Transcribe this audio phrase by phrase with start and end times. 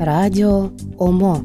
[0.00, 1.42] Радио ОМО.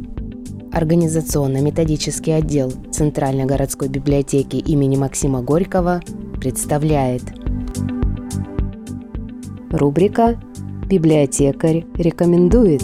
[0.71, 5.99] Организационно-методический отдел Центральной городской библиотеки имени Максима Горького
[6.39, 7.21] представляет
[9.71, 10.42] Рубрика
[10.88, 12.83] «Библиотекарь рекомендует»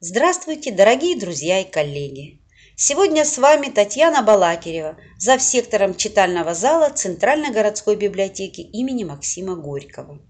[0.00, 2.45] Здравствуйте, дорогие друзья и коллеги!
[2.78, 10.20] Сегодня с вами Татьяна Балакирева, за сектором читального зала Центральной городской библиотеки имени Максима Горького.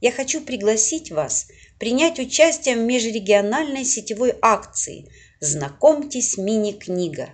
[0.00, 1.46] Я хочу пригласить вас
[1.78, 5.08] принять участие в межрегиональной сетевой акции
[5.38, 7.28] «Знакомьтесь, мини-книга».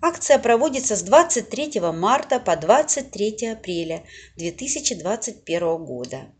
[0.00, 4.02] Акция проводится с 23 марта по 23 апреля
[4.38, 6.34] 2021 года.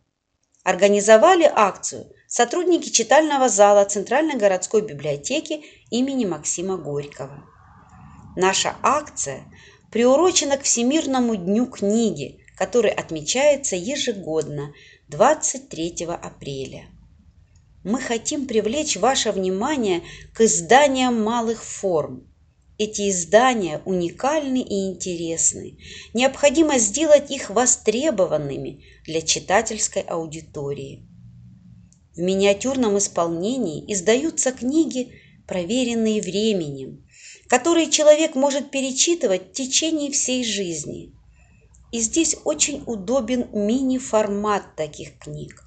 [0.65, 7.45] Организовали акцию сотрудники читального зала Центральной городской библиотеки имени Максима Горького.
[8.37, 9.45] Наша акция
[9.91, 14.73] приурочена к Всемирному дню книги, который отмечается ежегодно
[15.09, 16.87] 23 апреля.
[17.83, 20.03] Мы хотим привлечь ваше внимание
[20.33, 22.32] к изданиям малых форм.
[22.85, 25.79] Эти издания уникальны и интересны.
[26.15, 31.07] Необходимо сделать их востребованными для читательской аудитории.
[32.17, 35.13] В миниатюрном исполнении издаются книги,
[35.47, 37.07] проверенные временем,
[37.47, 41.13] которые человек может перечитывать в течение всей жизни.
[41.93, 45.65] И здесь очень удобен мини-формат таких книг.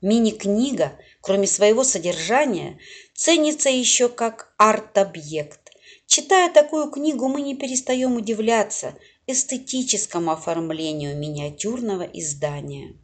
[0.00, 2.78] Мини-книга, кроме своего содержания,
[3.14, 5.72] ценится еще как арт-объект.
[6.06, 8.94] Читая такую книгу, мы не перестаем удивляться
[9.26, 12.96] эстетическому оформлению миниатюрного издания.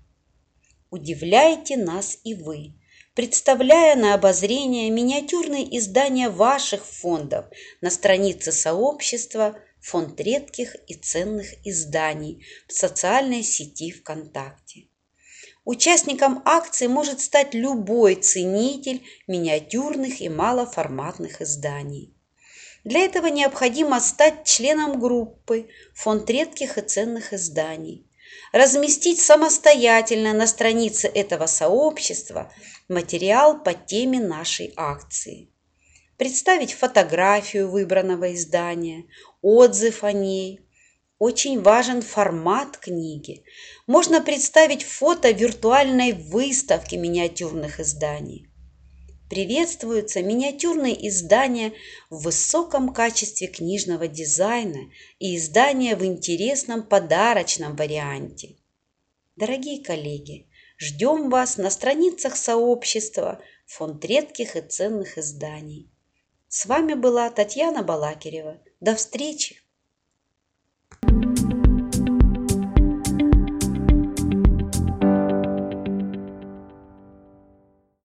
[0.90, 2.74] Удивляете нас и вы,
[3.14, 7.46] представляя на обозрение миниатюрные издания ваших фондов
[7.80, 14.88] на странице сообщества «Фонд редких и ценных изданий» в социальной сети ВКонтакте.
[15.64, 22.14] Участником акции может стать любой ценитель миниатюрных и малоформатных изданий.
[22.84, 28.06] Для этого необходимо стать членом группы «Фонд редких и ценных изданий»,
[28.52, 32.52] разместить самостоятельно на странице этого сообщества
[32.88, 35.48] материал по теме нашей акции,
[36.18, 39.06] представить фотографию выбранного издания,
[39.40, 40.60] отзыв о ней.
[41.18, 43.44] Очень важен формат книги.
[43.86, 48.48] Можно представить фото виртуальной выставки миниатюрных изданий
[49.34, 51.72] приветствуются миниатюрные издания
[52.08, 58.54] в высоком качестве книжного дизайна и издания в интересном подарочном варианте.
[59.34, 60.48] Дорогие коллеги,
[60.78, 65.90] ждем вас на страницах сообщества Фонд редких и ценных изданий.
[66.46, 68.60] С вами была Татьяна Балакирева.
[68.78, 69.63] До встречи!